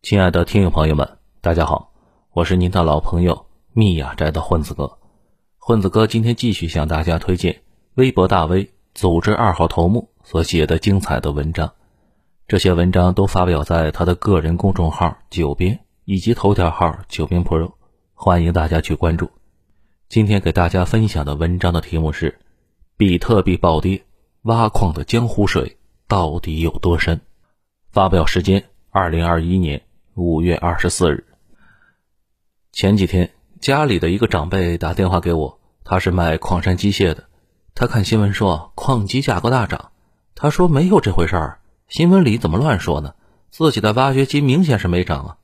[0.00, 1.92] 亲爱的听友朋友们，大家好，
[2.32, 4.96] 我是您的老朋友密雅斋的混子哥。
[5.58, 7.62] 混子哥今天继续向大家推荐
[7.94, 11.74] 微博大 V 组织二号头目所写的精彩的文章。
[12.46, 17.72] 这些文章都发表在他的个人公众号“九编”以及头条号“九编 Pro”，
[18.14, 19.28] 欢迎大家去关注。
[20.08, 22.38] 今天给大家分享的文章的题目是：
[22.96, 24.04] 比特币暴跌，
[24.42, 25.76] 挖矿的江湖水
[26.06, 27.20] 到底有多深？
[27.90, 29.82] 发表时间：二零二一年。
[30.20, 31.24] 五月二十四日，
[32.72, 37.28] 前几天家里的一个长辈打电话给我，他是卖矿山机械的。
[37.72, 39.92] 他看新闻说矿机价格大涨，
[40.34, 43.14] 他说没有这回事儿，新闻里怎么乱说呢？
[43.50, 45.36] 自己的挖掘机明显是没涨啊！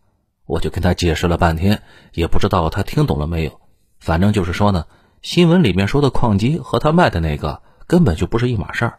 [0.45, 1.83] 我就跟他解释了半天，
[2.13, 3.61] 也不知道他听懂了没有。
[4.01, 4.87] 反正就是说呢，
[5.23, 8.99] 新闻里面说的矿机和他卖的那个根本就不是一码事儿。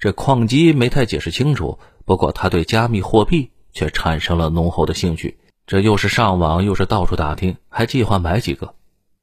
[0.00, 3.52] 这矿机没太解释清楚，不过他对加密货币。
[3.72, 8.74] 却产生了浓厚的兴趣，这又是上网又是到处打听，还计划买几个。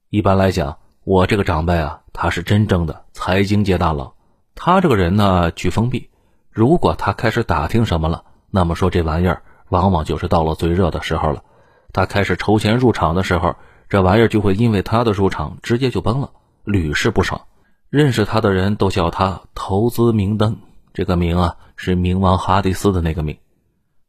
[0.09, 4.13] 一般来讲，我这个长辈啊，他是真正的财经界大佬。
[4.53, 6.09] 他这个人呢，巨封闭。
[6.49, 11.43] 如果他开始打听什么了，那么说这玩意儿往往就是到了最热的时候了。
[11.91, 13.55] 他开始筹钱入场的时候，
[13.89, 16.31] 这玩意儿就会因为他的入场直接就崩了，
[16.63, 17.41] 屡试不爽。
[17.89, 20.57] 认识他的人都叫他投资明灯，
[20.93, 23.38] 这个明啊，是冥王哈迪斯的那个明。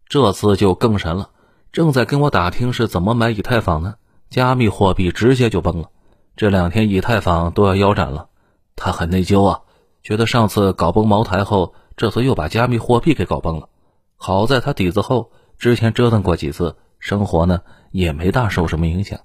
[0.09, 1.31] 这次就更神了，
[1.73, 3.95] 正在跟我打听是怎么买以太坊呢，
[4.31, 5.91] 加密货币直接就崩了。
[6.37, 8.29] 这两天以太坊都要腰斩了，
[8.77, 9.61] 他很内疚啊，
[10.03, 13.69] 觉得上次搞崩茅台后，这次又把加密货币给搞崩了。
[14.17, 17.61] 好在他底子厚，之前折腾过几次，生活呢
[17.91, 19.19] 也没大受什么影响。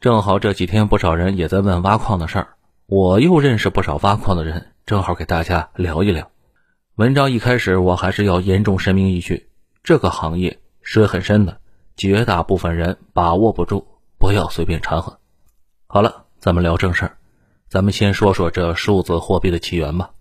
[0.00, 2.48] 正好这几天不少人也在问挖矿的事儿，
[2.86, 6.30] 我又认识不少挖矿的人，正好给大家聊一聊。
[6.96, 9.48] 文章一开始我还是要严重声明一句。
[9.84, 11.60] 这个行业水很深的，
[11.94, 15.20] 绝大部分人把握不住，不要随便掺和。
[15.86, 17.18] 好了，咱们聊正事儿。
[17.68, 20.12] 咱们先说说这数字货币的起源吧。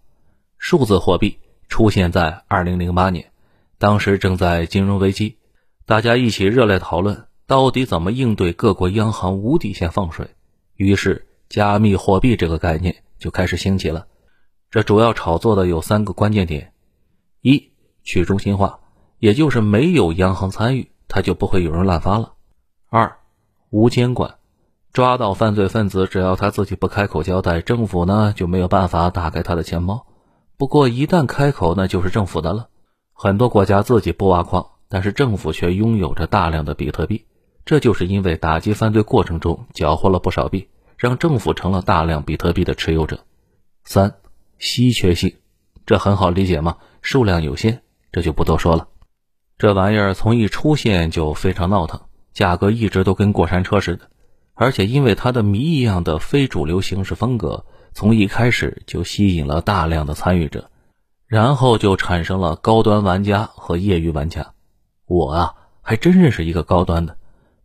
[0.58, 1.40] 数字货币
[1.70, 3.32] 出现在二零零八年，
[3.78, 5.38] 当时正在金融危机，
[5.86, 10.32] 大家一起热烈讨论到底怎么应对各国央行无底线放水。
[10.76, 14.08] 于是，加密货币这个概念就开始兴起了。
[14.70, 16.74] 这主要炒作的有三个关键点：
[17.40, 17.72] 一、
[18.04, 18.82] 去中心化。
[19.24, 22.34] 也就是没有央行参与，它就不会有人滥发了。
[22.90, 23.20] 二，
[23.70, 24.36] 无监管，
[24.92, 30.06] 抓到犯罪分子，只要他自己不开口交代，政府呢就没有办法打开他的钱包。
[30.58, 32.68] 不过一旦开口，那就是政府的了。
[33.14, 37.26] 很多国家自己不挖矿，但是政府却拥有着大量的比特币，
[37.64, 40.68] 这就是因为打击犯罪过程中缴获了不少币，
[40.98, 43.22] 让政府成了大量比特币的持有者。
[43.86, 44.16] 三，
[44.60, 45.34] 稀缺性，
[45.86, 48.90] 这很好理解嘛，数量有限，这就不多说了。
[49.64, 52.02] 这玩意儿从一出现就非常闹腾，
[52.34, 54.10] 价格一直都跟过山车似的，
[54.56, 57.64] 而且因为它的谜一样的非主流形式风格，
[57.94, 60.70] 从一开始就吸引了大量的参与者，
[61.28, 64.52] 然后就产生了高端玩家和业余玩家。
[65.08, 67.16] 我啊，还真认识一个高端的，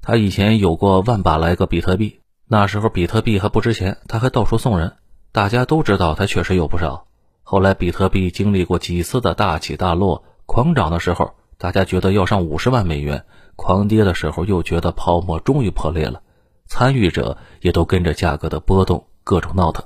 [0.00, 4.92] 他以前有过万把来个比特币，那时候比特币还不值钱，他还到处送人，
[5.32, 7.08] 大家都知道他确实有不少。
[7.42, 11.34] 后来比特币经历过几次的大起大落，狂涨的时候。
[11.58, 13.24] 大家觉得要上五十万美元，
[13.56, 16.22] 狂跌的时候又觉得泡沫终于破裂了，
[16.66, 19.84] 参与者也都跟着价格的波动各种闹腾。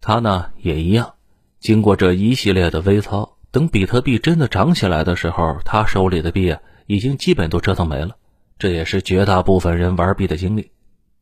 [0.00, 1.14] 他呢也一样，
[1.58, 8.14] 经过这一系列的微操，等比特币真的涨起来的时候，他手里的币啊已经基本都折腾没了。
[8.56, 10.70] 这也是绝大部分人玩币的经历。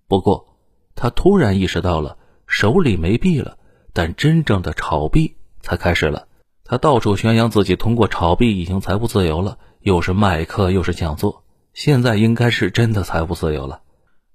[0.08, 0.58] 不过，
[0.94, 3.56] 他突然意识到了手里没币了，
[3.94, 6.28] 但真正的炒币才开始了。
[6.64, 9.56] 他到处宣扬自己通过炒币已经财务自由了。
[9.86, 13.82] 又是卖课又是讲座，现在应该是真的财务自由了。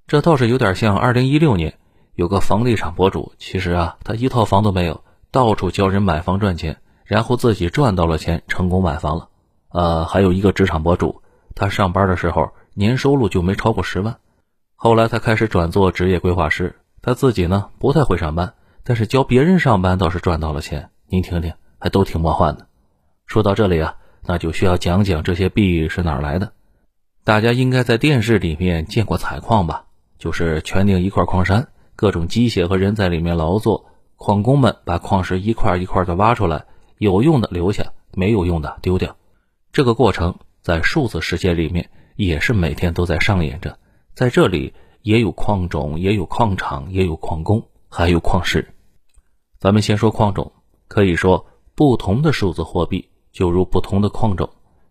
[0.07, 1.77] 这倒是有点像二零一六年
[2.15, 9.27] 有个房地产博主，其实啊，他一套房都没有，到处教人买房赚钱，然后自己赚到了钱，成功买房了。
[9.67, 11.21] 呃，还有一个职场博主，
[11.53, 14.19] 他上班的时候年收入就没超过十万，
[14.75, 18.53] 后来他开始转做职业规划师，他自己呢不太会上班，
[18.85, 20.91] 但是教别人上班倒是赚到了钱。
[21.09, 22.67] 您听听，还都挺魔幻的。
[23.25, 23.97] 说到这里啊。
[24.23, 26.53] 那就需要讲讲这些币是哪儿来的。
[27.23, 29.85] 大家应该在电视里面见过采矿吧？
[30.17, 33.85] 就是圈定一块矿山，各种机械和人在里面劳作，
[34.15, 36.65] 矿工们把矿石一块一块的挖出来，
[36.97, 39.15] 有用的留下，没有用的丢掉。
[39.71, 43.77] 这个过程在数字世界里面也是每天都在上演着。
[44.13, 48.73] 在这里也有矿种，也有矿场，也有矿工，还有矿石。
[49.59, 50.53] 咱们先说矿种，
[50.87, 51.45] 可以说
[51.75, 53.09] 不同的数字货币。
[53.31, 54.49] 就如不同的矿种，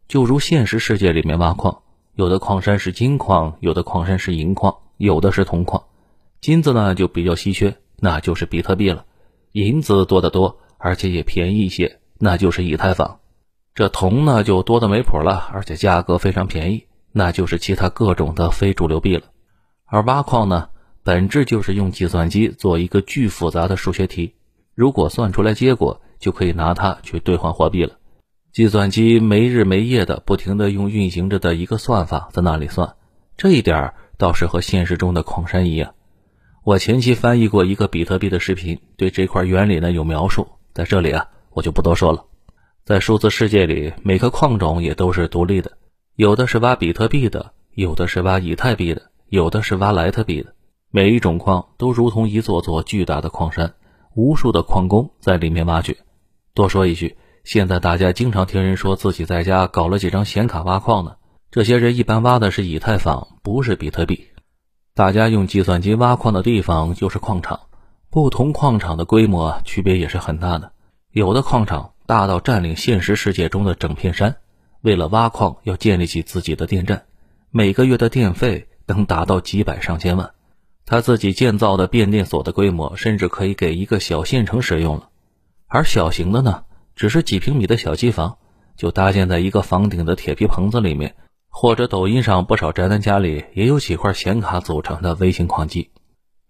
[0.09, 1.83] 就如现实世界里面挖矿，
[2.15, 5.85] 有的矿山是金矿，有的矿山是银矿，有的是铜矿。
[6.41, 9.05] 金子呢就比较稀缺，那就是比特币了；
[9.53, 13.21] 银子多得多，而且也便宜一些，那就是以太坊。
[13.75, 19.25] 这铜呢就多的没谱了，而且价格非常便宜，那就是其他各种的非主流币了。
[19.85, 20.71] 而挖矿呢，
[21.05, 24.35] 本质就是用计算机做一个巨复杂的数学题，
[24.75, 27.97] 如果算出来结果，就可以拿它去兑换货币了。
[28.52, 32.97] 计算机没日没夜的不停的用运行着的一个算法在那里算，
[33.37, 35.94] 这一点倒是和现实中的矿山一样。
[36.64, 42.25] 我前期翻译过一个比特币的视频，对这块原理呢有描述，在这里啊我就不多说了。
[42.85, 45.70] 在数字世界里，每个矿种也都是独立的，
[46.17, 50.53] 有的是挖比特币的，有的是挖以太币的，有的是挖莱特币的。
[50.91, 53.75] 每一种矿都如同一座座巨大的矿山，
[54.17, 55.96] 无数的矿工在里面挖掘。
[56.53, 57.17] 多说一句。
[57.45, 61.17] 现在大家经常听人说自己在家搞了几张显卡挖矿呢，
[61.51, 64.29] 这些人一般挖的是以太坊，不是比特币。
[64.95, 67.61] 大家用计算机挖矿的地方就是矿场，
[68.11, 70.73] 不同矿场的规模区别也是很大的。
[71.13, 74.37] 有的矿场大到占领现实世界中的整片山，
[74.83, 77.05] 为了挖矿要建立起自己的电站，
[77.51, 80.31] 每个月的电费能达到几百上千万。
[80.85, 85.09] 他自己建造的变电所的规模甚至可以给一个小县城使用了，
[85.67, 86.65] 而小型的呢？
[87.00, 88.37] 只是几平米的小机房，
[88.76, 91.14] 就搭建在一个房顶的铁皮棚子里面，
[91.49, 95.93] 或者抖音上不少宅男家里也有几块显卡组成的微型矿机。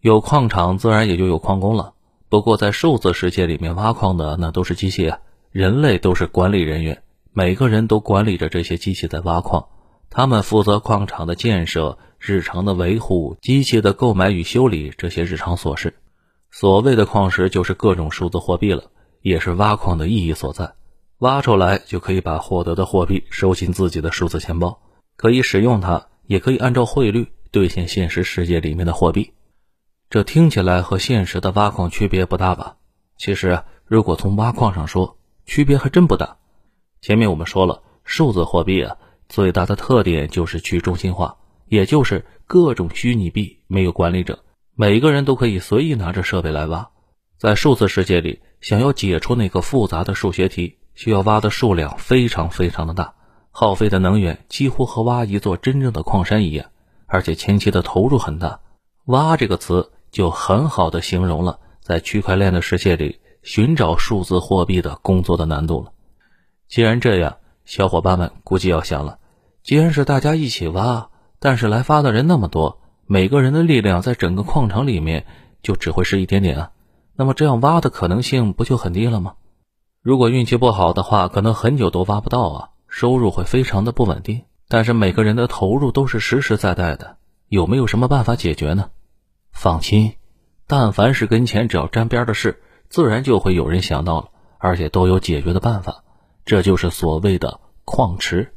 [0.00, 1.92] 有矿场自然也就有矿工了。
[2.28, 5.20] 不过在数字世界里面挖矿的那都是机器啊，
[5.52, 7.00] 人类都是管理人员，
[7.32, 9.68] 每个人都管理着这些机器在挖矿，
[10.10, 15.94] 他们负责矿场的建设、日常的维护、机器的购买与修理这些日常琐事。
[16.50, 18.90] 所谓的矿石就是各种数字货币了。
[19.22, 20.72] 也是挖矿的意义所在，
[21.18, 24.80] 挖出来就可以把获得的货币收进自己的数字钱包，
[25.16, 29.32] 可以使用它，也可以按照汇率兑现现实世界里面的货币。
[30.08, 32.76] 这听起来和现实的挖矿区别不大吧？
[33.16, 36.38] 其实，如果从挖矿上说，区别还真不大。
[37.00, 38.96] 前面我们说了，数字货币啊，
[39.28, 41.36] 最大的特点就是去中心化，
[41.68, 44.42] 也就是各种虚拟币没有管理者，
[44.74, 46.90] 每个人都可以随意拿着设备来挖。
[47.40, 48.40] 在数字世界里。
[48.60, 53.14] 想要解出那个复杂的数学题，需要挖的数量非常非常的大，
[53.50, 56.66] 耗费的能源几乎和挖一座真正的矿山一样，
[57.06, 58.60] 而且前期的投入很大。
[59.06, 65.92] 挖这个词就很好的形容了在区块链的世界里寻找数字货币的工作的难度了。
[66.68, 69.18] 既然这样，小伙伴们估计要想了：
[69.62, 71.08] 既然是大家一起挖，
[71.38, 75.24] 但是来发的人那么多，每个人的力量在整个矿场里面
[75.62, 76.72] 就只会是一点点啊。
[77.20, 79.34] 那么这样挖的可能性不就很低了吗？
[80.00, 84.44] 如果运气不好的话，可能很久都挖不到啊，收入会非常的不稳定。
[84.68, 88.88] 但是每个人的投入都是实实在在的，有没有什么办法解决呢？
[89.52, 90.14] 放心，
[90.66, 96.02] 但凡是跟钱只要沾边的事，自然就会有人想到了，而且都有解决的办法。
[96.46, 98.54] 这就是所谓的矿池。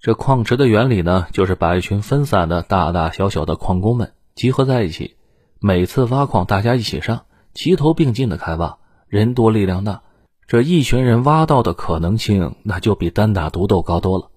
[0.00, 5.14] 这矿池的原理呢，就是把一群分散的大大小小的矿工们集合在一起，
[5.60, 7.26] 每次挖矿大家一起上。
[7.54, 8.78] 齐头并进的开挖，
[9.08, 10.02] 人多力量大，
[10.46, 14.30] 这一群人挖到的可能性那就比单打独斗高多了。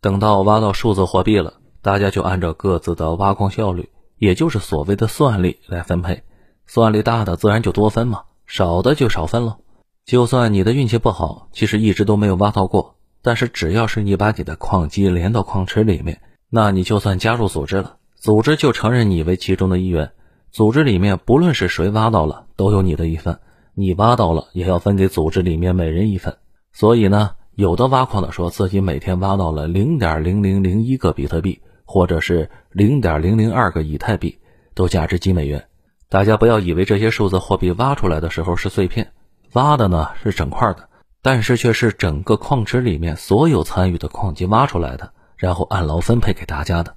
[0.00, 3.88] 等到挖到数字货币了，大家就按照各自的挖矿效率，
[4.18, 6.22] 也就是所谓的算力来分配。
[6.66, 9.58] 算力大的自然就多分嘛，少的就少分了。
[10.04, 20.12] 就算你的运气不好，其实一直都没有挖到过，但是只要是你把你的矿机连到矿池里面，那你就算加入组织了，组织就承认你为其中的一员。
[20.52, 23.38] 组织里面不论是谁挖到了，都有你的一份。
[23.74, 26.36] 你挖到了，也要分给组织里面每人一份。
[26.74, 34.40] 所以呢，有的挖矿的说自己每天挖到了零点零零零一个比特币，或者是零点零零二个以太币，
[34.74, 35.64] 都价值几美元。
[36.10, 39.10] 大家不要以为这些数字货币挖出来的时候是碎片，
[39.54, 40.90] 挖的呢是整块的，
[41.22, 46.94] 但是却是整个矿池里面所有参与的矿机挖出来的，然后按劳分配给大家的。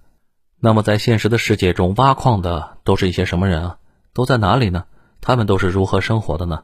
[0.66, 3.78] 那么，在现实的世界中，挖矿的都是一些什么人啊？
[4.14, 4.86] 都在哪里呢？
[5.22, 6.64] 他们都是如何生活的呢？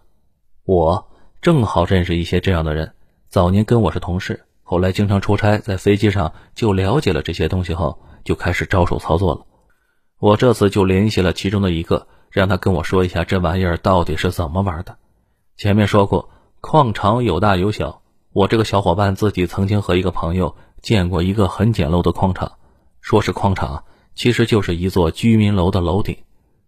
[0.65, 1.08] 我
[1.39, 2.96] 正好认识一些这样的人，
[3.29, 9.46] 早年跟我是同事，后来经常出差，在飞机上就了解了这些东西后，就开始着手操作了。
[10.17, 14.98] 我这次就联系了其中的一个，让他跟我说一下这玩意儿到底是怎么玩的。
[15.58, 18.01] 前面说过，矿场有大有小，
[18.34, 22.53] 我这个小伙伴自己曾经和一个朋友见过一个很简陋的矿场，
[23.00, 23.84] 说是矿场。
[24.15, 26.18] 其实就是一座居民楼的楼顶。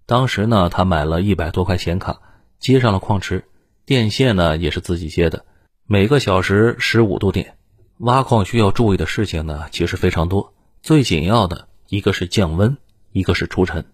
[0.06, 2.20] 当时呢，他买了一百多块显卡，
[2.60, 3.46] 接上了矿池，
[3.86, 5.46] 电线呢也是自己接的，
[5.86, 7.56] 每个小时十五度电。
[8.00, 12.78] 挖矿需要注意的事情呢，其实非常多，最紧要的一个是降温，
[13.12, 13.86] 一个是除尘。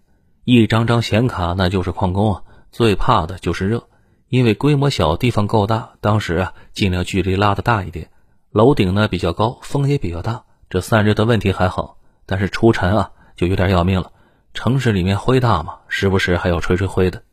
[0.45, 3.87] 一张张显卡那就是矿工啊，最怕的就是热，
[4.29, 5.91] 因为规模小，地方够大。
[6.01, 8.09] 当时啊，尽量距离拉的大一点，
[8.51, 10.45] 楼顶呢比较高，风也比较大。
[10.69, 14.11] 这散热的问题还好，但是除尘啊就有点要命了。
[14.53, 17.23] 城市里面灰大嘛，时不时还要吹吹灰的。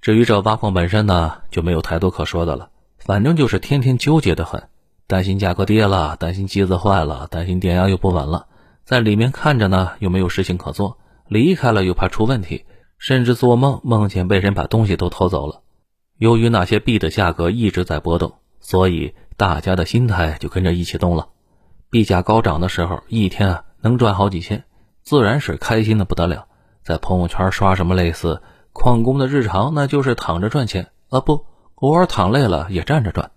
[0.00, 2.70] 至于这挖矿本身呢，就没有太多可说的了。
[2.96, 4.70] 反正就是天天纠结的很，
[5.06, 8.46] 担心价格跌了，担心机子坏了，担心电压又不稳了。
[8.82, 10.96] 在里面看着呢，又没有事情可做；
[11.28, 12.64] 离开了又怕出问题，
[12.96, 15.60] 甚至做梦梦见被人把东西都偷走了。
[16.16, 21.28] 由于那些币的价格一直在波动，所以大家的心态就跟着一起动了。
[21.90, 24.64] 币价高涨的时候，一天啊能赚好几千，
[25.06, 26.48] 自然是开心的不得了。
[26.82, 31.46] 在朋友圈刷什么类似矿工的日常，那就是躺着赚钱啊不。
[31.76, 33.30] 偶尔躺累了也站着赚，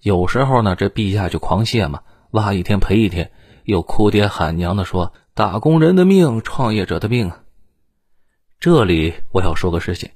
[0.00, 3.32] 有时候呢这币价就狂泻嘛，挖一天赔一天，
[3.64, 7.40] 又哭爹喊娘的说打工人的命，创业者的命啊。
[8.60, 10.10] 这里我要说个事情，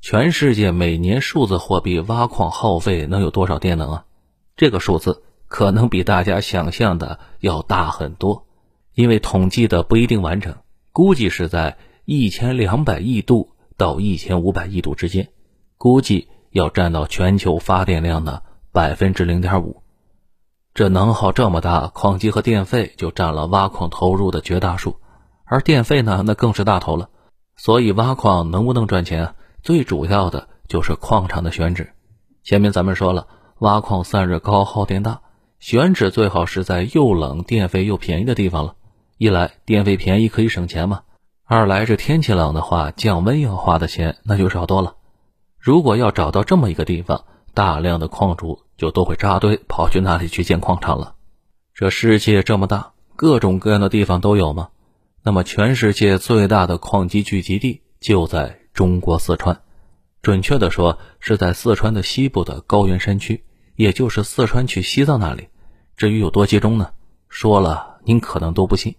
[0.00, 4.04] 全世界每年数字货币挖矿耗费能有多少电能啊？
[4.56, 8.45] 这个数字可能比大家想象的要大很多，
[8.96, 10.56] 因为统计的不一定完整，
[10.90, 15.28] 估计是在一千两百亿度到一千五百亿度之间，
[15.78, 16.26] 估计。
[16.52, 19.82] 要占到全球发电量的百分之零点五，
[20.72, 24.96] 这能耗这么大，矿机和电费就占了挖矿投入的绝大数，
[25.44, 27.10] 而电费呢，那更是大头了。
[27.56, 31.92] 所以挖矿能不能赚钱，最主要的就是矿场的选址。
[32.42, 35.20] 前面咱们说了，挖矿散热高，耗电大，
[35.58, 38.75] 选址最好是在又冷、电费又便宜的地方了。
[39.18, 41.00] 一来电费便宜可以省钱嘛，
[41.44, 44.96] 二来这天气冷的话，降温要花的钱那就少多了。
[45.58, 51.14] 如果要找到这么一个地方，大量的矿主就都会扎堆跑去那里去建矿场了。
[51.72, 54.68] 这世界这么大，各种各样的地方都有吗？
[55.22, 59.62] 那么，全世界最大的矿机聚集地就在中国四川，
[60.20, 63.42] 准确的说是在四川的西部的高原山区，
[63.76, 65.48] 也就是四川去西藏那里。
[65.96, 66.90] 至于有多集中呢？
[67.28, 68.94] 说了您可能都不信。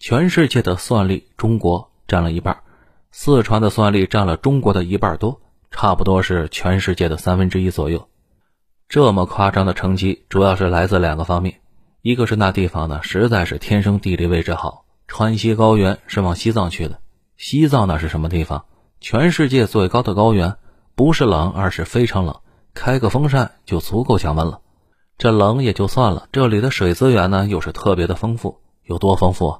[0.00, 2.62] 全世界的算力，中国占了一半，
[3.12, 5.42] 四川的算力占了中国的一半多。
[5.70, 8.08] 差不多是全世界的三分之一左右，
[8.88, 11.60] 这么夸张的成绩，主要是来自两个方面，
[12.00, 16.98] 一个是那地方呢实在是天生地理位置好，川西高原是往西藏去的，
[17.36, 18.64] 西藏那是什么地方？
[19.02, 20.56] 全世界最高的高原，
[20.94, 22.40] 不是冷，而是非常冷，
[22.72, 24.60] 开个风扇就足够降温了。
[25.18, 29.58] 这冷也就算了，这里的水资源呢又是特别的丰富，有多丰富？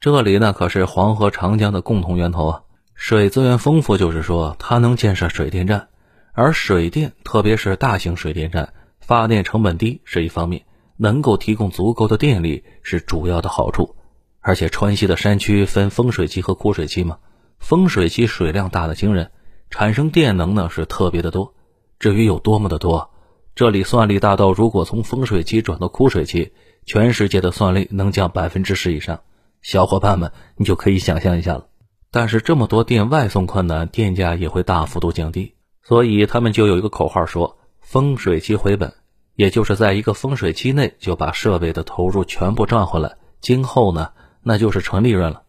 [0.00, 2.62] 这里呢可是黄河、长江的共同源头啊。
[2.94, 5.88] 水资源丰富，就是说它能建设水电站，
[6.32, 10.64] 而水电，特别是大型水电站，发电成本低是一方面，
[10.96, 13.94] 能够提供足够的电力是主要的好处。
[14.40, 17.18] 而且川西的山区分丰水期和枯水期嘛，
[17.58, 19.30] 丰水期水量大的惊人，
[19.68, 21.52] 产生电能呢是特别的多。
[21.98, 23.10] 至于有多么的多，
[23.54, 26.54] 这里算力大到如果从丰水期转到枯水期，
[26.86, 29.20] 全世界的算力能降百分之十以上。
[29.62, 31.66] 小伙伴们，你就可以想象一下了。
[32.10, 38.94] 但是这么多电外送困难，电价也会大幅度降低，所以他们就有一个口号说“风水期回本”，
[39.36, 44.10] 也就是在一个风水期内就把设备的投入全部赚回来，今后呢
[44.42, 45.42] 那就是纯利润了。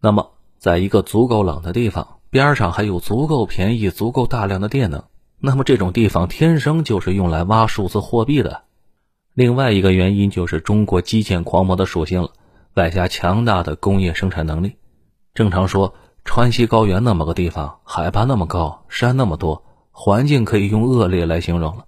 [0.00, 5.04] 那么，在一个足够冷的地方，边上还有足够便宜、足够大量的电能，
[5.38, 8.62] 那么这种地方天生就是用来挖数字货币的。
[9.34, 12.32] 另外一个原因就是中国基建狂魔的属性了，
[12.74, 14.76] 外加强大的工业生产能力。
[15.32, 21.84] 正常说，川西高原那么个地方，海拔那么高，山那么多，环境可以用恶劣来形容了。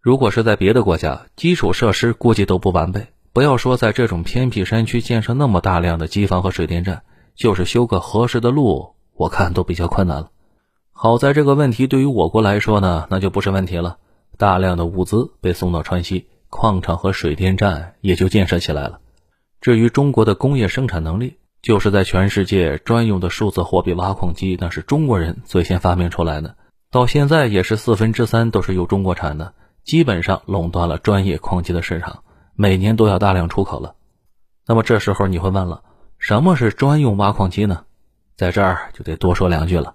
[0.00, 7.02] 如果是在别的国家，基础设施估计都不完备，不要说在这种偏僻山区建设那么大量的机房和水电站，
[7.34, 10.30] 就是修个合适的路，我看都比较困难了。
[10.90, 13.98] 好在这个问题对于我国来说呢，那就不是问题了。
[14.38, 19.00] 大量的物资被送到川西，矿场和水电站也就建设起来了。
[19.62, 26.56] 至于中国的工业生产能力，就是在全世界专用的数字货币挖矿机，那是中国人最先发明出来的，
[26.90, 29.54] 到现在也是四分之三都是由中国产的，
[29.84, 32.24] 基本上垄断了专业矿机的市场，
[32.56, 33.94] 每年都要大量出口了。
[34.66, 35.82] 那么这时候你会问了，
[36.18, 37.84] 什么是专用挖矿机呢？
[38.36, 39.94] 在这儿就得多说两句了。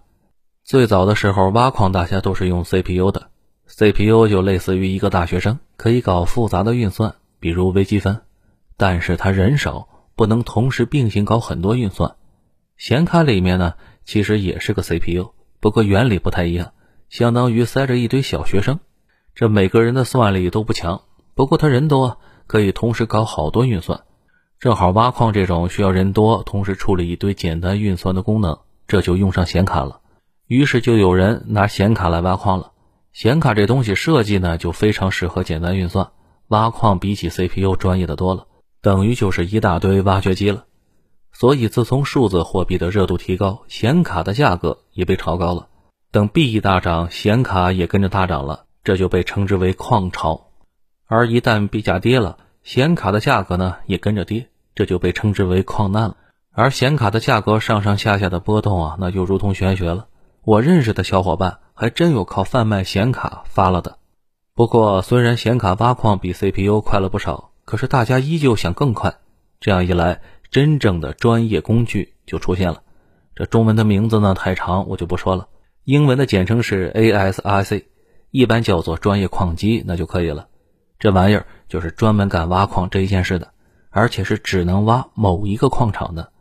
[0.63, 3.27] 最早的时候挖矿大家都是用 CPU 的
[3.67, 8.21] ，CPU 就类似于一个大学生，可以搞复杂的运算，比如微积分，
[8.77, 9.89] 但是他人少。
[10.17, 12.15] 不能同时并行搞很多运算，
[12.75, 15.29] 显卡里面呢其实也是个 CPU，
[15.59, 16.71] 不过原理不太一样，
[17.07, 18.79] 相当于塞着一堆小学生，
[19.35, 21.03] 这每个人的算力都不强，
[21.35, 24.05] 不过他人多，可以同时搞好多运算。
[24.59, 28.57] 正好挖矿这种需要人多，同时处理一堆简单运算的功能，
[28.87, 30.01] 这就用上显卡了。
[30.47, 32.71] 于是就有人拿显卡来挖矿了。
[33.13, 36.09] 显卡这东西设计呢，就非常适合简单运算，
[36.47, 38.46] 挖矿比起 CPU 专业的多了，
[38.81, 40.65] 等于就是一大堆挖掘机了。
[41.31, 45.67] 所以自从数字货币的热度提高，显卡的价格也被炒高了。
[46.11, 50.47] 等币大涨，显卡也跟着大涨了，这就被称之为矿潮。
[51.05, 56.17] 而一旦币价跌了，显卡的价格呢也跟着跌，这就被称之为矿难了。
[56.51, 60.07] 而显卡的价格上上下下的波动啊，那就如同玄学了。
[60.43, 63.99] 我认识的小伙伴还真有靠贩卖显卡发了的。
[64.55, 69.17] 不过虽然显卡挖矿比 CPU 快了不少，可是大家依旧想更快。
[69.59, 72.81] 这样一来，真正的专业工具就出现了。
[73.35, 75.49] 这中文的名字呢太长，我就不说了。
[75.83, 77.83] 英文的简称是 ASIC，
[78.31, 80.47] 一般叫做专业矿机，那就可以了。
[80.97, 83.51] 这玩意儿就是专门干挖矿这一件事的，
[83.89, 86.31] 而且是只能挖某一个矿场的。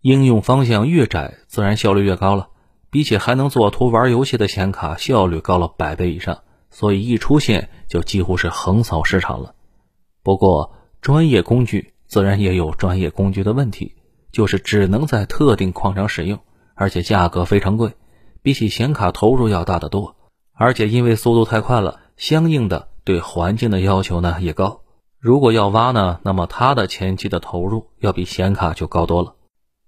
[0.00, 2.48] 应用方向越窄，自然效率越高了。
[2.90, 6.40] 比起还能做图玩游戏的显卡，效率高了百倍以上。
[6.70, 9.54] 所以一出现就几乎是横扫市场了。
[10.22, 13.96] 不过专业工具自然也有专业工具的问题，
[14.30, 16.38] 就是只能在特定矿场使用，
[16.74, 17.94] 而且价格非常贵，
[18.42, 20.16] 比起显卡投入要大得多。
[20.52, 22.88] 而且因为速度太快了，相应的。
[23.04, 24.82] 对环境的要求呢也高，
[25.18, 29.34] 如果要挖呢，那么它的前期的投入要比显卡就高多了。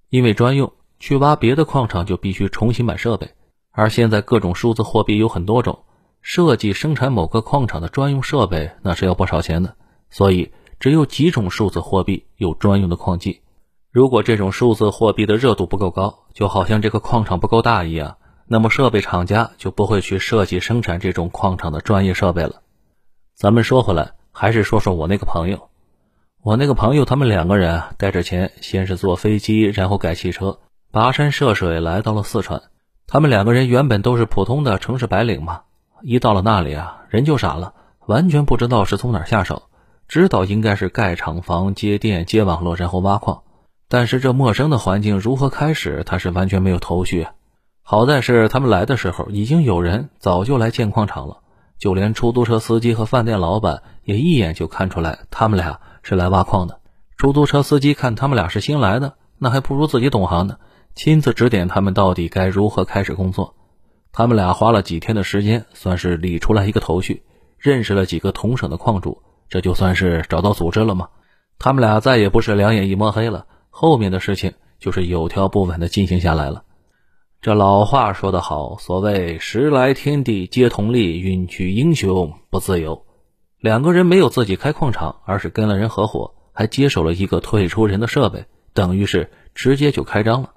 [0.08, 3.30] 因为专用去挖别的矿场就必须重新买设备，
[3.70, 5.84] 而现在各种数字货币有很多种，
[6.22, 9.76] 设计生产某个矿场的专用设备那是要不少钱的，
[10.14, 13.40] 所以只有几种数字货币有专用的矿机。
[13.90, 18.16] 如果这种数字货币的热度不够高，就好像这个矿场不够大一样，
[18.46, 22.62] 那么设备厂家就不会去设计生产这种矿场的专业设备了。
[23.34, 25.68] 咱们说回来，还是说说我那个朋友。
[26.44, 30.60] 我那个朋友，他们两个人带着钱，先是坐飞机，然后改汽车，
[30.92, 32.62] 跋山涉水来到了四川。
[33.08, 35.62] 他们两个人原本都是普通的城市白领嘛，
[36.02, 37.74] 一到了那里啊，人就傻了，
[38.06, 39.64] 完全不知道是从哪下手。
[40.14, 43.42] 知道应该是盖厂房、接电、接网络，然后挖矿。
[43.88, 47.26] 但是这陌生的环境如何开始，他是完全没有头绪。
[47.82, 51.38] 好在是他们来的时候，已经有人早就来建矿场了。
[51.78, 56.78] 就连出租车司机和饭店老板也一眼就看出来，他们俩是来挖矿的。
[57.16, 60.58] 出租车司机看他们俩是新来的，那还不如自己懂行呢，
[60.94, 63.56] 亲自指点他们到底该如何开始工作。
[64.12, 67.24] 他们俩花了几天的时间，算是理出来一个头绪，
[67.58, 69.20] 认识了几个同省的矿主，
[69.54, 71.10] 这就算是找到组织了吗？
[71.60, 76.64] 他们俩再也不是两眼一抹黑了，后面的事情就是有条不紊的进行下来了。
[77.40, 83.06] 这老话说得好，所谓时来天地皆同力，运去英雄不自由。
[83.60, 90.50] 两个人没有自己开矿场，而是跟了人合伙，还接手了一个退出人的设备，等于是直接就开张了。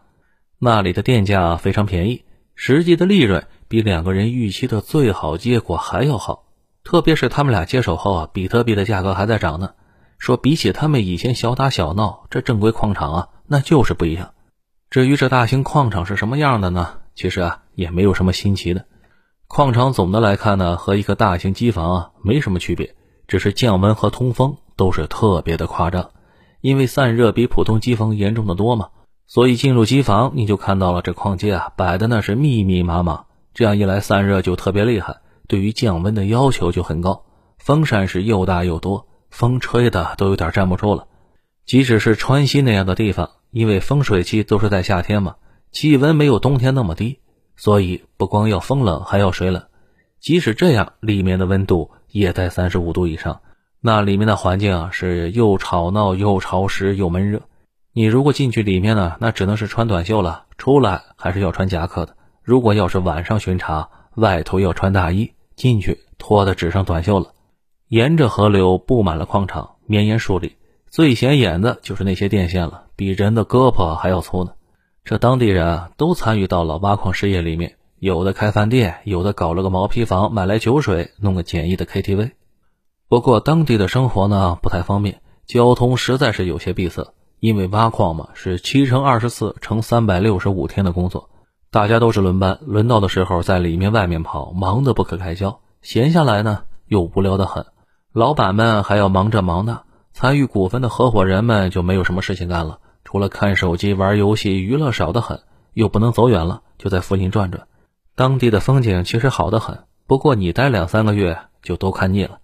[0.57, 2.23] 那里的电价非常便宜，
[2.55, 6.45] 实际的利润比两个人预期的最好结果还要好。
[6.87, 9.71] 特别是他们俩接手后啊，比特币的价格还在涨呢。
[10.17, 14.29] 说比起他们以前小打小闹，这正规矿场啊，那就是不一样。
[14.89, 16.99] 至于这大型矿场是什么样的呢？
[17.13, 18.85] 其实啊，也没有什么新奇的。
[19.49, 22.95] 矿场总的来看呢，和一个大型机房啊没什么区别，
[23.27, 26.11] 只是降温和通风都是特别的夸张。
[26.61, 28.91] 因为散热比普通机房严重的多嘛，
[29.25, 33.25] 所以进入机房你就看到了这矿机啊摆的那是密密麻麻。
[33.53, 35.17] 这样一来，散热就特别厉害，
[35.47, 37.25] 对于降温的要求就很高。
[37.57, 41.07] 风扇是又大又多，风吹的都有点站不住了。
[41.65, 43.31] 即使是川西那样的地方。
[43.51, 45.35] 因为风水期都是在夏天嘛，
[45.71, 47.19] 气温没有冬天那么低，
[47.55, 49.63] 所以不光要风冷，还要水冷。
[50.19, 53.39] 即使这样，里面的温度也在三十五度以上。
[53.79, 57.41] 那里面的环境啊，是又吵闹又潮湿又闷热。
[57.93, 62.15] 你如果进去里面呢，那只能是穿短袖了，出来还是要穿夹克的。
[62.43, 67.33] 如果要是晚上巡查，外头要穿大衣，进去脱的只剩短袖了。
[67.89, 70.55] 沿着河流布满了矿场，绵延数里。
[70.89, 74.51] 最显眼的就是那些电线了，比人的胳膊还要粗呢。
[75.03, 82.31] 这当地人啊，都参与到了挖矿事业里面，有的开饭店，有的搞了个毛坯房，买来酒水，弄个简易的 KTV。
[83.09, 87.13] 不过当地的生活呢不太方便，交通实在是有些闭塞。
[87.39, 91.29] 因为挖矿嘛，是七乘二十四乘三百六十五天的工作，
[91.69, 97.65] 大家都是轮班，轮到的时候在里面外面跑，忙得不可开交；闲下来呢又无聊的很，
[98.13, 99.83] 老板们还要忙着忙那。
[100.13, 105.41] 参与股份的合伙人们就没有什么事情干了，除了看手机、玩游戏，娱乐少得很，
[105.73, 107.67] 又不能走远了，就在附近转转。
[108.15, 112.39] 当地的风景其实好得很，不过你待两三个月就都看腻了。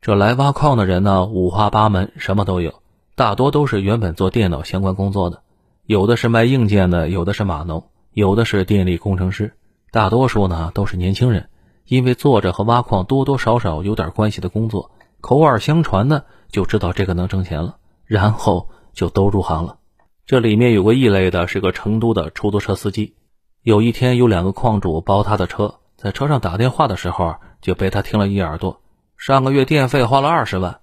[0.00, 2.82] 这来挖矿的人呢，五花八门，什么都有。
[3.14, 5.42] 大多都是原本做电脑相关工作的，
[5.84, 9.54] 有的是卖硬件的，有的是码农，有的是电力工程师，
[9.90, 11.48] 大多数呢都是年轻人，
[11.86, 14.90] 因为做着和挖矿多多少少有点关系的工作，
[15.22, 19.78] 口耳相传呢就知道这个能挣钱了，然后就都入行了。
[20.26, 23.14] 这里面有个异类的，是个成都的出租车司机。
[23.62, 28.80] 有一天，有两个矿主包他的车，在车上打电话的时候，就被他听了一耳朵。
[29.16, 30.80] 上个月电费花了二十万，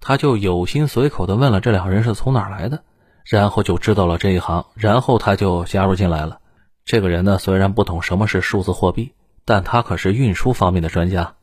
[0.00, 2.82] 他就有心随口的问了这两人是从哪来的，
[3.24, 6.40] 然后就知道了这一行，然后他就加入进来了。
[6.88, 9.12] 这个人呢，虽然不懂什么是数字货币，
[9.44, 11.34] 但他可是运输方面的专家。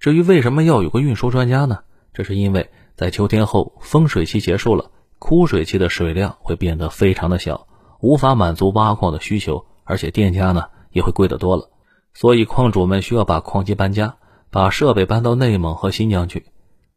[0.00, 1.84] 至于为什么要有个运输专家呢？
[2.12, 4.90] 这是因为在秋天后，丰水期结束了，
[5.20, 7.68] 枯水期的水量会变得非常的小，
[8.00, 9.64] 无法满足挖矿的需求。
[9.84, 11.70] 而且电价呢也会贵得多了，
[12.12, 14.16] 所以矿主们需要把矿机搬家，
[14.50, 16.46] 把设备搬到内蒙和新疆去。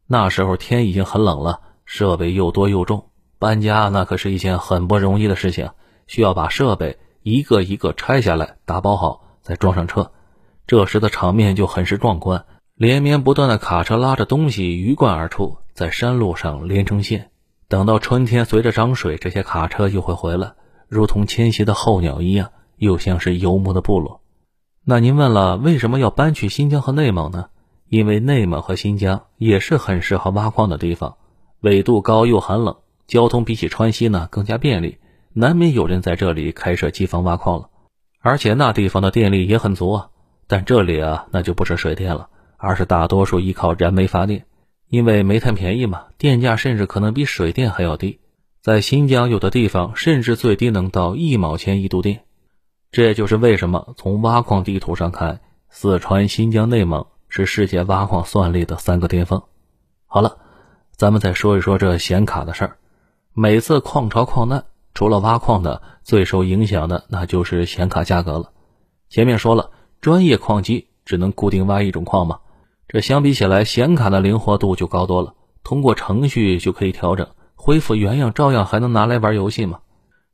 [0.08, 5.70] 那时候天已经很冷了，设备又多又重，搬家那可是一件很不容易的事情，
[6.08, 10.12] 需要把设备一个一个拆下来，打包好再装上车。
[10.68, 17.32] 这时的场面就很是壮观，连绵不断的卡车拉着东西鱼贯而出，在山路上连成线。
[17.68, 20.54] 等到春天，随着涨水，这些卡车又会回来，
[20.88, 22.52] 如同迁徙的候鸟一样。
[22.78, 24.22] 又像是游牧的部落。
[24.84, 27.46] 那您问了，为什么要搬去新疆和内蒙呢？
[27.90, 31.16] 因为内蒙和新疆也是很适合挖矿的地方，
[31.62, 32.76] 纬度高又寒冷，
[33.08, 35.00] 交通比起川西呢更加便利，
[35.38, 37.70] 难免有人在这里开设机房挖矿了。
[38.22, 40.10] 而且那地方的电力也很足啊。
[40.48, 44.46] 但这里啊，那就不是水电了，而是大多数依靠燃煤发电，
[44.88, 48.20] 因为煤炭便宜嘛，电价甚至可能比水电还要低。
[48.62, 52.22] 在新疆有的地方，甚至最低能到一毛钱一度电。
[52.92, 59.42] 这也就是为什么从挖矿地图上看，四川、新疆、内蒙是世界挖矿算力的三个巅峰。
[60.06, 60.38] 好了，
[60.96, 62.78] 咱们再说一说这显卡的事儿。
[63.34, 64.64] 每次矿潮矿难，
[64.96, 68.50] 除了挖矿的，最受影响的那就是显卡价格了。
[69.10, 69.70] 前面说了，
[70.02, 72.40] 专业矿机只能固定挖一种矿嘛，
[72.88, 75.34] 这相比起来，显卡的灵活度就高多了。
[75.64, 79.80] 通过程序就可以调整，恢复原样，照样还能拿来玩游戏嘛。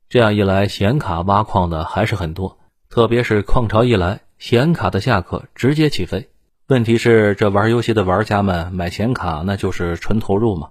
[0.10, 6.30] 这样一来，显卡挖矿的还是很多，特别是矿潮一来，显卡的价格直接起飞。
[6.68, 10.70] 问题是，这玩游戏的玩家们买显卡那就是纯投入嘛，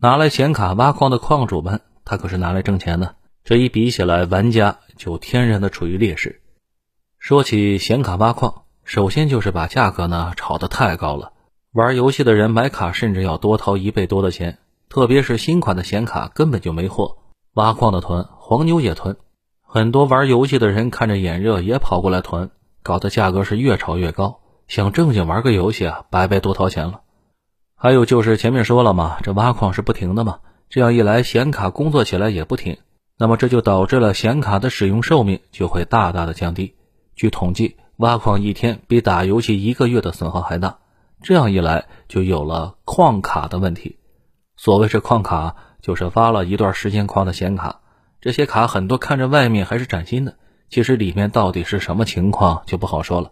[0.00, 3.14] 拿来显卡挖矿的矿主们，他可是拿来挣钱的。
[3.48, 6.42] 这一比起来，玩家就天然的处于劣势。
[7.18, 11.32] 说起显卡挖矿，首先就是把价格呢炒得太高了，
[11.72, 14.58] 玩游戏的人买卡甚至要多掏一倍多的钱，
[14.90, 17.16] 特别是新款的显卡根本就没货。
[17.54, 19.16] 挖矿的囤，黄牛也囤，
[19.62, 22.50] 很多玩游戏的人看着眼热也跑过来囤，
[22.82, 24.40] 搞得价格是越炒越高。
[24.66, 27.00] 想正经玩个游戏啊，白白多掏钱了。
[27.74, 32.76] 还有就是前面说了嘛，这挖矿是不停的嘛，这样一来显卡工作起来也不停，
[33.18, 36.74] 那么这就导致了显卡的使用寿命就会大大的降低。
[37.16, 40.78] 据统计，挖矿一天比打游戏一个月的损耗还大。
[41.22, 43.98] 这样一来，就有了矿卡的问题。
[44.56, 45.56] 所谓是矿卡。
[45.80, 47.80] 就是挖了一段时间矿的显卡，
[48.20, 50.34] 这些卡很多看着外面还是崭新的，
[50.68, 53.30] 其实里面到底是什么情况就不好说了。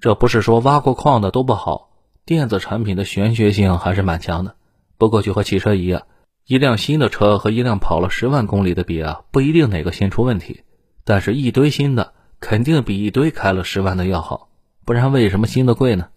[0.00, 1.90] 这不是说挖过矿的都不好，
[2.24, 4.54] 电子产品的玄学性还是蛮强的。
[4.98, 6.04] 不过就和汽车一样，
[6.50, 10.64] 一辆新的车和一辆跑了十万公里的比啊，不一定哪个先出问题，
[11.04, 14.48] 但是一堆新的肯定比一堆开了十万的要好，
[14.84, 16.08] 不然为什么新的贵呢？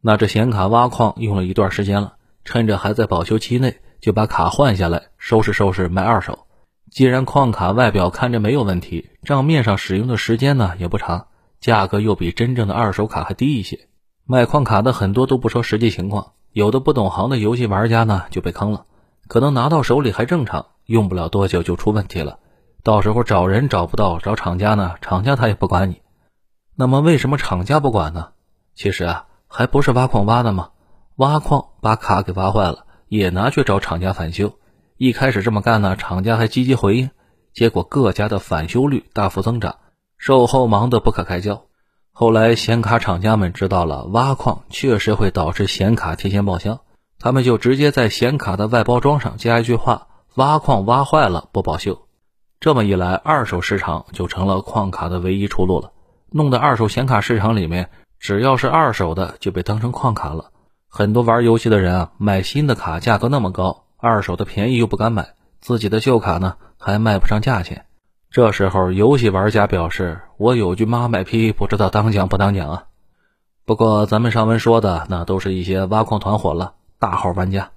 [0.00, 3.76] 那这显卡挖矿用了一段时间了，趁着还在保修期内。
[4.00, 6.48] 就把卡换下来，收拾收拾卖二手。
[6.90, 11.28] 既然矿卡外表看着没有问题，账面上使用的时间呢也不长，
[11.60, 13.88] 价格又比真正的二手卡还低一些。
[14.24, 18.86] 卖矿卡的很多都不说实际情况，有的不懂行的游戏玩家呢就被坑了。
[19.28, 22.38] 可能拿到手里还正常，用不了多久就出问题了。
[22.82, 26.02] 到时候找人找不到，找厂家呢，厂家他也不管你。
[26.74, 28.28] 那么为什么厂家不管呢？
[28.74, 30.70] 其实啊，还不是挖矿挖的吗？
[31.16, 32.84] 挖矿把卡给挖坏了。
[33.08, 34.54] 也拿去找厂家返修，
[34.96, 37.10] 一开始这么干呢，厂家还积极回应，
[37.54, 39.76] 结果各家的返修率大幅增长，
[40.18, 41.66] 售后忙得不可开交。
[42.10, 46.80] 后来显卡厂家们知道了挖矿确实会导致显卡提前报销，
[47.18, 52.06] 他们就直接在显卡的外包装上加一句话：挖矿挖坏了不保修。
[52.60, 55.92] 这么一来，二手市场就成了矿卡的唯一出路了，
[56.30, 60.50] 弄得二手显卡市场里面，只要是二手的就被当成矿卡了。
[60.88, 67.84] 很多玩游戏的人啊，买新的卡价格那么高，二手的便宜又不敢买，自己的旧卡呢还卖不上价钱。
[68.30, 72.84] 这时候，游戏玩家表示：“我有句妈卖批，不知道当讲不当讲啊。”
[73.64, 77.70] 不过咱们上文说的那都是一些挖矿团伙了，大号玩家。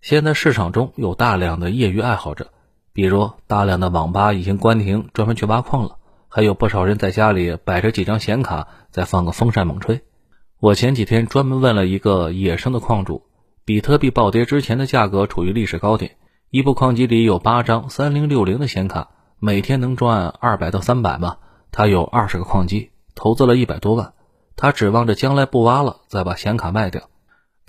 [0.00, 2.52] 现在市场中有大量的业余爱好者，
[2.92, 5.96] 比如大量的网吧已经关停，专门去挖矿了，
[6.28, 10.02] 还有不少人在家里摆着几张显卡，再放个风扇猛吹。
[10.58, 13.22] 我前几天专门问了一个野生的矿主，
[13.64, 16.16] 比特币暴跌之前的价格处于历史高点，
[16.50, 21.38] 一部矿机里有八张三零六零的显卡，每天能赚二百到三百吧。
[21.72, 24.14] 他有二十个矿机，投资了一百多万，
[24.56, 27.02] 他指望着将来不挖了，再把显卡卖掉。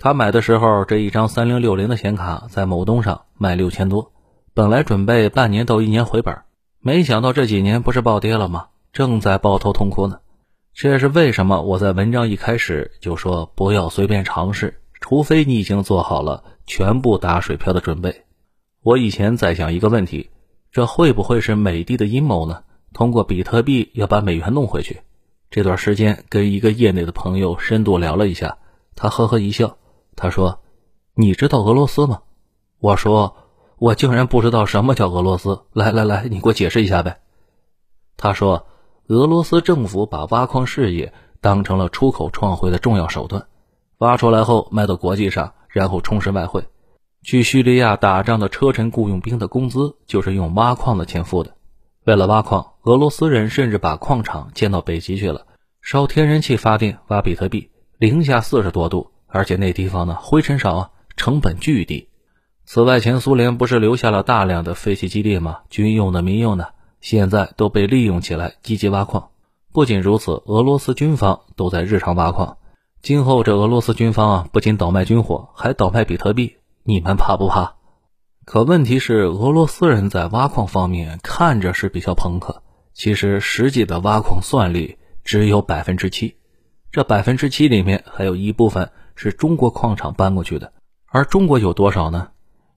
[0.00, 4.12] 他买的时候，这一张三零六零的显卡在某东上卖六千多，
[4.54, 6.36] 本来准备半年到一年回本，
[6.78, 8.68] 没想到这几年不是暴跌了吗？
[8.92, 10.20] 正在抱头痛哭呢。
[10.72, 18.22] 这也是为什么我在文章一开始就说不要随便尝试，除非你已经做好了全部打水漂的准备。
[18.84, 20.30] 我以前在想一个问题，
[20.70, 22.62] 这会不会是美帝的阴谋呢？
[22.92, 25.00] 通过比特币要把美元弄回去。
[25.50, 28.58] 这段时间跟一个业内的朋友深度聊了一下，
[28.94, 29.76] 他呵呵一笑。
[30.20, 30.58] 他说
[31.14, 32.20] ：“你知道俄罗斯吗？”
[32.80, 33.36] 我说
[33.78, 37.20] ：“我竟然不知道什么叫俄罗斯。”来来来，你给我解释一下呗。
[38.16, 38.66] 他说
[39.06, 43.46] ：“俄罗斯政府把挖矿事业当成了出口创汇的重要手段，
[43.98, 46.66] 挖出来后卖到国际上，然后充实外汇。
[47.22, 51.54] 去叙利亚打仗的车臣雇佣兵的工资就是用挖矿的钱付的。
[52.04, 55.46] 为了挖矿，俄罗斯人甚至把矿场建到北极去了，
[55.80, 62.08] 烧天然气发电，挖比特币，零下四十多度。”而且那地方呢，灰尘少啊，成本巨低。
[62.64, 65.60] 此外，前苏联不是留下了大量的废弃基地吗？
[65.70, 69.30] 军用的、民用的，现在都被利用起来，积极挖矿。
[69.72, 72.58] 不仅如此，俄罗斯军方都在日常挖矿。
[73.00, 77.74] 今后这俄罗斯军方啊，不仅倒卖军火，还倒卖比特币，你们怕不怕？
[78.44, 82.62] 可问题是，俄罗斯人在挖矿方面看着是比较朋克，
[82.92, 86.36] 其实实际的挖矿算力只有百分之七。
[86.92, 88.90] 这百分之七里面还有一部分。
[89.18, 90.72] 是中国矿场搬过去的，
[91.08, 92.28] 而中国有多少呢？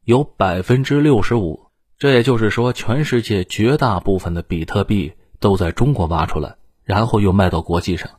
[0.06, 1.68] 有百分之六十五。
[2.00, 8.10] 这也就是说，全世界绝大部分的比特币都在中国挖出来，然后又卖到国际上。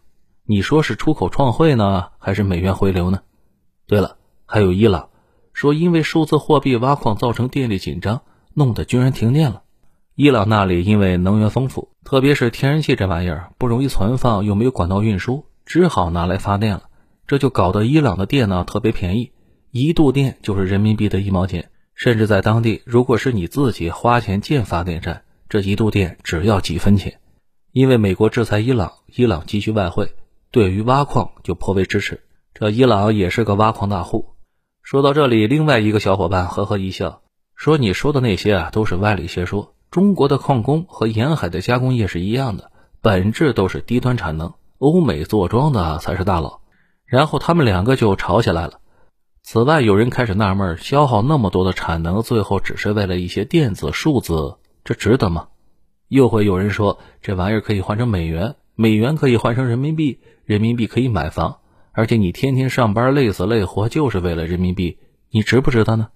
[0.45, 3.23] 你说是出口创汇呢，还是美元回流呢？
[3.89, 5.09] 对了，还有伊朗，
[5.53, 8.23] 说因为数字货币挖矿造成电力紧张，
[8.55, 9.63] 弄得居然停电了。
[10.15, 16.85] 伊朗那里因为能源丰富，特别是天然气这玩意儿不容易存放，又没有管道运输，只好拿来发电了。
[17.27, 19.33] 这就搞得伊朗的电呢特别便宜，
[19.71, 27.21] 一度电就是人民币的一毛钱，甚至在当地，如果是你自己花钱建发电站，这一度电只要几分钱。
[27.73, 30.15] 因为美国制裁伊朗，伊朗急需外汇，
[30.51, 32.23] 对于挖矿就颇为支持。
[32.53, 34.35] 这伊朗也是个挖矿大户。
[34.83, 37.23] 说到这里，另外一个小伙伴呵呵一笑，
[37.57, 39.75] 说：“你说的那些啊都是歪理邪说。
[39.91, 46.61] 中国的矿工和沿海的加工业是一样的，本质都是低端产能，欧美坐庄的才是大佬。”
[47.13, 48.81] 然后他们两个就吵起来了。
[49.43, 55.49] 此外，有人开始纳闷：消耗那么多的产能，最后只是为了一些电子数字，这值得吗？
[56.09, 61.59] 又会有人说：这玩意儿可以换成美元，美元可以换成人民币，人民币可以买房，
[61.93, 64.97] 而且你天天上班累死累活就是为了人民币，
[65.31, 66.09] 你值不值得呢？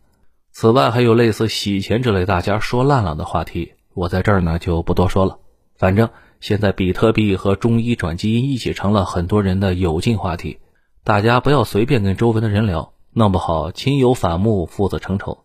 [0.50, 5.40] 此外，还有类似洗钱之类大家说烂了的话题，我在这儿呢就不多说了。
[5.76, 6.08] 反正
[6.40, 10.58] 现在比特币和中医转基因一起成了很多人的有劲话题。
[11.06, 15.44] 大家不要随便跟周围的人聊，弄不好亲友反目，父子成仇。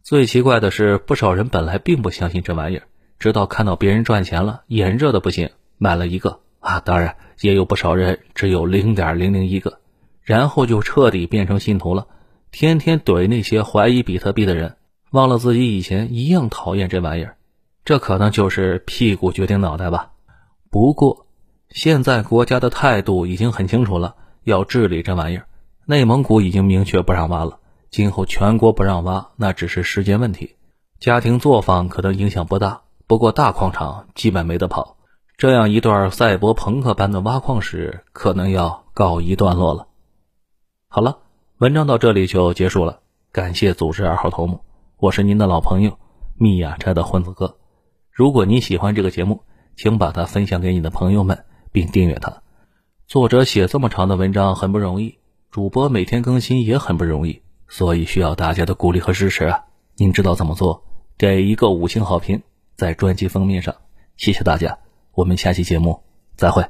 [0.00, 2.84] 最奇怪的是，不少人本来并不相信这玩意儿，
[3.18, 6.78] 直到看到别人赚钱了，眼热的不行，买了一个啊。
[6.78, 9.80] 当然，也有不少人只有零点零零一个，
[10.22, 12.06] 然后就彻底变成信徒了，
[12.52, 14.76] 天天怼那些怀疑比特币的人，
[15.10, 17.36] 忘了自己以前一样讨厌这玩意儿。
[17.84, 20.12] 这可能就是屁股决定脑袋吧。
[20.70, 21.26] 不过，
[21.70, 24.14] 现在国家的态度已经很清楚了。
[24.44, 25.46] 要治理这玩意儿，
[25.86, 27.58] 内蒙古已经明确不让挖了，
[27.90, 30.56] 今后全国不让挖，那只是时间问题。
[30.98, 34.96] 家庭作坊可能影响不大，不过大矿场基本没得跑。
[35.36, 39.88] 这样一段赛博朋克般的挖矿史，可能要告一段落了。
[40.88, 41.18] 好了，
[41.58, 43.00] 文章到这里就结束了，
[43.32, 44.60] 感谢组织二号头目，
[44.98, 45.98] 我是您的老朋友
[46.36, 47.56] 密雅斋的混子哥。
[48.10, 49.42] 如果您喜欢这个节目，
[49.76, 52.42] 请把它分享给你的朋友们，并订阅它。
[53.12, 55.18] 作者写这么长的文章很不容易，
[55.50, 59.66] 主播每天更新也很不容易，所以需要大家的鼓励和支持啊！
[59.96, 60.82] 您知道怎么做？
[61.18, 62.42] 给一个五星好评，
[62.74, 63.76] 在专辑封面上，
[64.16, 64.78] 谢谢大家，
[65.12, 66.02] 我们下期节目
[66.36, 66.64] 再会。